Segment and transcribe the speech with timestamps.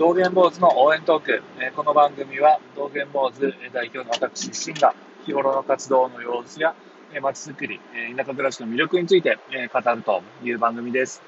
[0.00, 1.42] 道元坊主の応援トーク。
[1.60, 4.94] えこの番組は道元坊主代表の私、シンが
[5.26, 6.74] 日頃の活動の様子や
[7.20, 7.78] 街づくり、
[8.16, 9.36] 田舎暮らしの魅力について
[9.70, 11.20] 語るという番組です。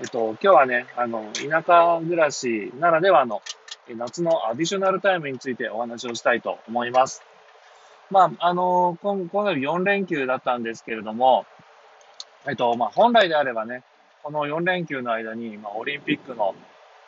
[0.00, 3.42] えっと、今日はね、あの、田舎暮らしならではの
[3.88, 7.22] 夏のアディショナルタイムについてお話をしたいと思います。
[8.10, 11.46] まあ、あの、今今回4連休だったんですけれども、
[12.48, 13.84] えっと、まあ、本来であればね、
[14.24, 16.56] この4連休の間に、まあ、オリンピックの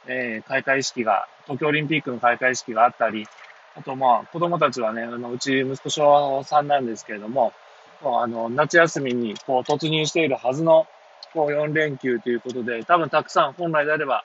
[0.07, 3.27] えー、開会式が、東京オリンピックの開会式があったり、
[3.74, 7.52] あとまあ子供たちはね、あのうち息子小3なんですけれども、
[8.02, 10.87] もうあの夏休みにこう突入しているはずの
[11.33, 14.24] こう4連休ということで、多分たくさん本来であれば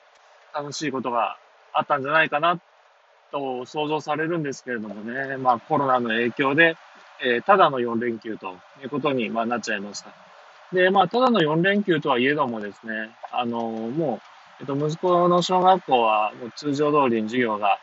[0.54, 1.38] 楽しいことが
[1.72, 2.60] あったんじゃないかな
[3.30, 6.76] と想像されるんですけれどもね、まあコロナの影響で、
[7.24, 10.10] えー、ただの4連休ということに、まあ、なっちゃいました。
[10.72, 17.78] で、まあただの4連休とはいえどもですね、あのもうえっと、息子の小学校は通常通りに授業が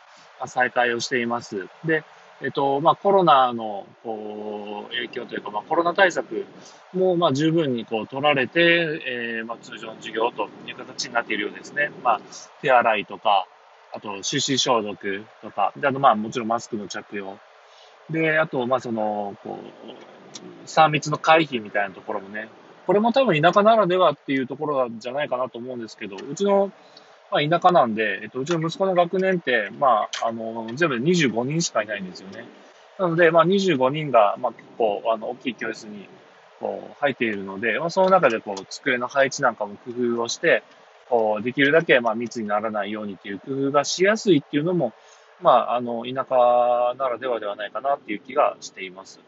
[0.46, 1.66] 再開をしています。
[1.84, 2.04] で、
[2.42, 6.44] えっと、まあ、コロナの、こう、影響というか、まあ、コロナ対策
[6.92, 11.90] も、まあ、十分に、こう、取られて、えー、まあ、通常の授業という形になっているようですね。
[12.04, 12.20] まあ、
[12.60, 13.46] 手洗いとか、
[13.94, 17.38] あと、手指消毒とか、で、あと、まあ、もちろんマスクの着用。
[18.10, 22.50] で、あと、まあ、その、こう、3密の回避みたいなところもね、
[22.86, 26.70] これも多分田舎ならではっていうところじゃないかなと思うんですけど、うちの、
[27.30, 32.46] まあ、田舎なんで、えっと、うちの息子の学年って、まあ、あの、全部で25人しかいないんですよね。
[32.98, 36.08] なので、まあ、25人が、まあ、結構、あの、大きい教室に、
[36.60, 40.62] こう、入っているので、まあ、その中で、こう、机の配置なんかも工夫をして、
[41.08, 44.92] こう、できるだけ、まあ、密にならないようにっていう工夫がしやすいっていうのも、
[45.42, 49.20] まあ、あの、田舎ならではではないかなっていう気がしています。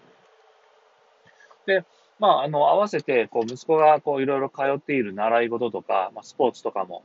[1.67, 1.85] で、
[2.19, 7.03] まあ、あの、合わせて、こう、息子が、こう、いろいろ通っている習い事とか、まあ、スポーツとかも、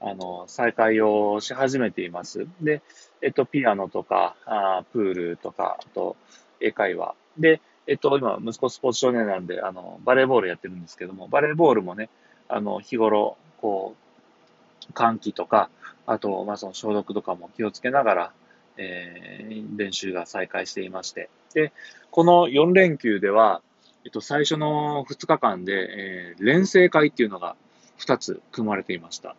[0.00, 2.46] あの、再開をし始めています。
[2.60, 2.82] で、
[3.22, 6.16] えっと、ピアノとか、あプールとか、あと、
[6.60, 7.14] 英会話。
[7.38, 12.08] で、えっと、今、息子スポーツ少年なんで、あの、バレーボールやってるんですけども、バレーボールもね、
[12.48, 13.94] あの、日頃、こ
[14.88, 15.70] う、換気とか、
[16.06, 18.32] あと、まあ、その消毒とかも気をつけながら、
[18.78, 21.30] えー、練習が再開していまして。
[21.54, 21.72] で、
[22.10, 23.62] この4連休では、
[24.06, 27.56] えっと、最初の2日間で、えー、連成会っていうのが
[27.98, 29.34] 2つ組まれていました。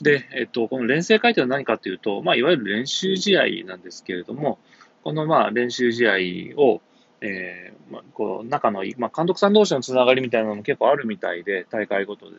[0.00, 4.58] で、えっと、この連成会というのは何かというと、まあ、いわゆる練習試合なんですけれども、
[5.04, 6.12] この、まあ、練習試合
[6.58, 6.80] を、
[7.20, 12.36] えー、まあ、こう、仲のいい、まあ、監督さん同士のつながりみたいなのも結構あるみたいで、大会ごとで、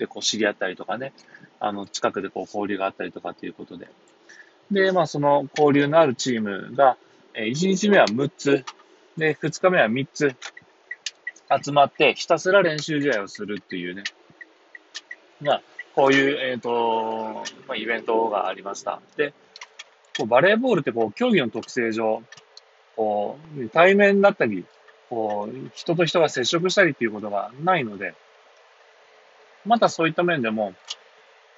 [0.00, 1.14] で、こう、知り合ったりとかね、
[1.60, 3.88] あの、近くでこう、交流があったりとかっていうことで。
[4.70, 6.98] で、まあ、その交流のあるチームが、
[7.32, 8.64] え、1日目は6つ、
[9.16, 10.36] で、2日目は3つ、
[11.50, 14.04] 集まってひたすら練習試合をするっていうね、
[15.40, 15.62] まあ、
[15.94, 19.00] こういう、えっ、ー、と、まあ、イベントがありました。
[19.16, 19.32] で、
[20.16, 22.22] こうバレーボールってこう、競技の特性上、
[22.96, 24.64] こう、対面だったり、
[25.08, 28.14] こう、人と人が接触したりっていうことがないので、
[29.64, 30.74] またそういった面でも、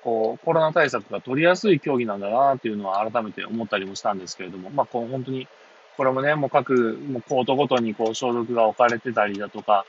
[0.02, 5.48] こう、コロナ対策が取りやすい競技なんだなっていうのは改めて思ったりもしたんですけれども、まあ、こう、本当に
[5.98, 9.84] これもね、もう各、もうコートごとにこう消毒が置かれてたりだとか、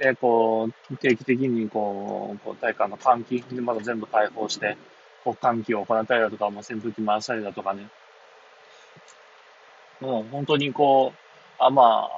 [0.00, 4.76] で、こう、定期的にこう、こう体感の換気でまだ全部開放して、
[5.22, 7.86] こう換気を行ったりだとか、もう扇風機回したりだとかね。
[10.00, 12.10] もう本当にこう、あま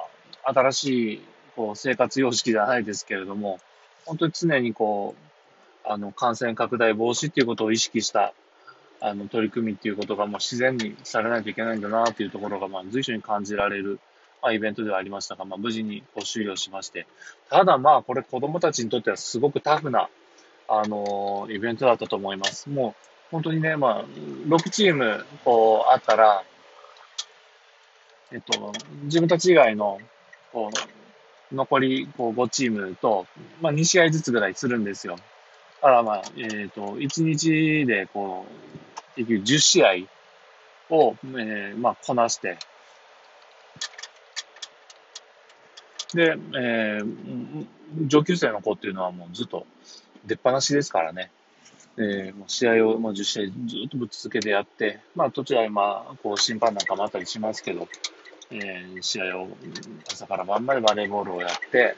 [0.43, 1.25] あ、新しい
[1.55, 3.59] こう生活様式じゃないですけれども、
[4.07, 8.33] 本当に常にこう、あの、感染拡大防止っていうことを意識した
[9.05, 13.99] あの、取り組みっていうことが、もう自然にされないといけないんだなっていうところが、まあ、随所に感じられる、
[14.41, 17.05] まあ、イベントではありましたが、まあ、無事にこう終了しまして。
[17.51, 20.09] ただ、まあ、これ子供たちにとってはすごくタフな、
[20.67, 22.67] あのイベントだったと思います。
[22.67, 26.43] もう、本当にね、まあ、6チーム、こう、あったら、
[28.31, 28.73] えっと、
[29.03, 29.99] 自分たち以外の、
[30.51, 30.71] こ
[31.51, 33.27] う、残り、こう、5チームと、
[33.61, 35.15] まあ、2試合ずつぐらいするんですよ。
[35.15, 35.21] だ
[35.81, 38.74] からまあ、えっ、ー、と、1日で、こう、
[39.15, 39.87] 結局10試合
[40.89, 42.57] を、えー、まあ、こなして、
[46.13, 47.67] で、えー、
[48.07, 49.65] 上級生の子っていうのはもうずっと
[50.25, 51.31] 出っ放しですからね。
[51.97, 53.51] えー、もう試合をもう10試合ず
[53.85, 57.87] っとぶっ続けてやって、まあ途中は今、こう審判なんかもあったりしますけど、
[58.51, 59.47] えー、試合を
[60.11, 61.95] 朝から晩までバレーボールをやって、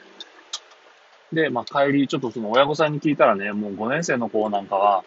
[1.32, 5.04] で、まあ帰り、ちょっとその親御さんに聞いたらね、もう5年生の子なんかは、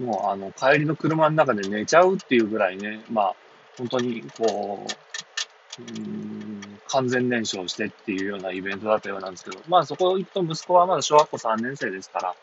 [0.00, 3.36] もうあの、帰りの車の中で寝ちゃうっていうぐらいね、まあ、
[3.76, 12.34] 本当にこう、うん、完全燃焼してっていうようなイベントだったようなんですけど、まあそこ行くと息子はまだ小学校3年生ですから、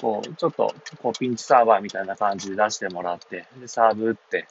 [0.00, 4.48] こう、ちょっと、こう、ピンチサーバーみたいな感じで出してもらって、で、サーブ打って、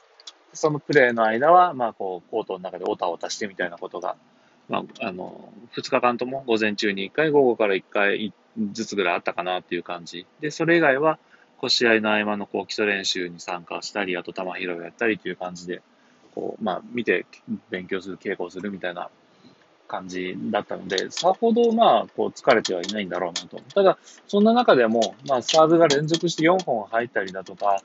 [0.54, 4.16] そのプレーの間は、まあ、こう、コートの中でオタオタしてみたいなことが、
[4.68, 8.32] まあ、あの、2日間とも午前中に1回、午後から1回
[8.72, 10.26] ずつぐらいあったかなっていう感じ。
[10.40, 11.18] で、それ以外は、
[11.64, 15.80] こう、試合の合間のこう、基礎練習に参加したり、あと球拾いをやったりという感じで、
[16.34, 17.24] こう、まあ、見て
[17.70, 19.08] 勉強する、稽古するみたいな
[19.88, 23.58] 感じだったので、さほどまあ、こう疲れてはいないんだろうなと。
[23.74, 23.96] ただ、
[24.26, 27.80] そんな中でも、まあ、サーブが連続して4本入ったりだとか、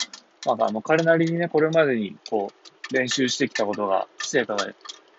[0.46, 2.52] まあ、あの、彼なりにね、これまでに、こ
[2.92, 4.68] う、練習してきたことが、成果が、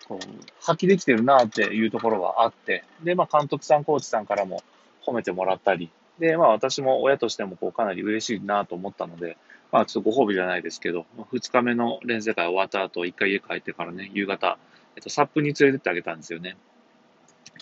[0.07, 0.25] こう、
[0.61, 4.61] 発揮できてるなっていうところはあって、で、まあ、監督さん、コーチさんからも
[5.03, 5.89] 褒めてもらったり、
[6.21, 9.37] で、まあ、私も親としても、こう、かなり嬉しいなと思ったので、
[9.71, 14.59] まあ、ちょっとご褒美じゃないですけど、2日目の練習会終わった後、1回家帰ってからね、夕方、
[14.95, 16.57] えっと、サップに連れてってあげたんですよね。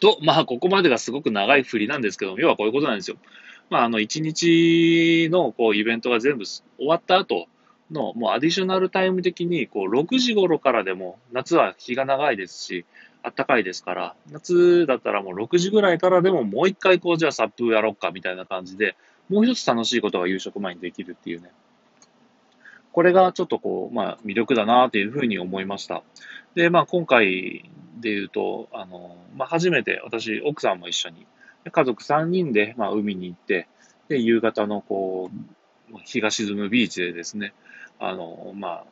[0.02, 3.16] と、まあ、ここまでがすごく長い振りなんですけど、要はこういうことなんですよ。
[3.70, 7.48] まあ、あの、1日の、こう、イベントが全部終わった後
[7.92, 12.86] の、もうアディショナルタイム的に、こう、6時頃からでも、夏は日が長いですし、
[13.24, 18.96] 暖かいですから、夏だったらもう6時ぐらいからでももう一回こう、じゃあサップやろうかみたいな感じで、
[19.30, 21.52] もう一つ楽しいことが夕食前にできるっていうね。
[22.92, 26.02] これがちょっとこう、まあ魅力だなというふうに思いました。
[26.56, 27.70] で、まあ今回
[28.00, 31.28] で言うと、あの、まあ、初めて私、奥さんも一緒に、
[31.72, 33.68] 家族3人で、まあ、海に行って、
[34.08, 35.30] で、夕方のこ
[35.94, 37.54] う、日が沈むビーチでですね、
[38.00, 38.86] あの、まあ、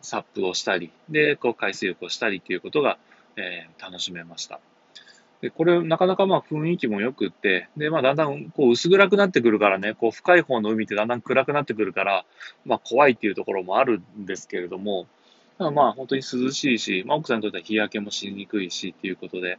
[0.00, 2.98] サップをしたり、で、こう海水浴をしたりっていうことが、
[3.36, 4.60] えー、楽しめました。
[5.40, 12.24] で、これ、なかなかまあ雰囲気も良くって、で、まあだんだんこう薄暗くなってくるからね、こう深い方の海ってだんだん暗くなってくるから、
[12.64, 15.06] まあ怖いっていうところもあるんですけれども、
[15.58, 19.58] まあ本当に涼しいし、まあ奥さんにとっては日焼けもしにくいしっていうことで、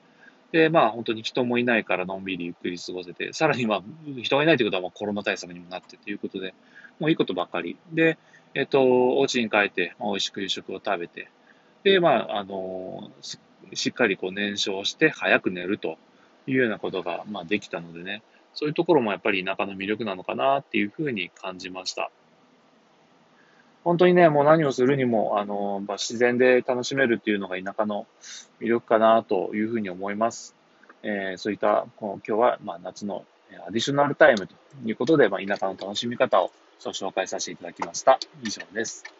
[0.51, 3.83] で、まあ本当に人もいないからのんびりゆっくり過ごせて、さらにまあ
[4.24, 6.56] 人がいないということはまあコロナ対策にもなってということで、
[7.00, 7.77] もういいことばっかり。
[7.94, 8.18] で、
[8.56, 8.81] えっと、
[9.19, 11.27] お家に帰って、まあ、美味しく夕食を食べて、
[11.86, 15.98] で、まあ、あのしっかりこう燃焼して早く寝ると
[16.48, 18.24] いうようなことが、まあ、できたのでね、
[18.56, 22.10] そういうところもやっぱり田舎の魅力なのかなっていうふうに感じました。
[23.84, 28.08] 本当にね、もう何をするにも、あの、まあ、自然で楽しめるっていうのが田舎の
[28.60, 30.56] 魅力かなというふうに思います。
[31.04, 33.26] えー、そういった、この今日は、まあ、夏の
[33.68, 38.18] アディショナルタイムということで、まあ、田舎の楽しみ方を紹介させていただきました。
[38.42, 39.15] 以上です。